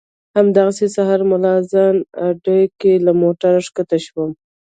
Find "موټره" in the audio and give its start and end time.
3.21-3.59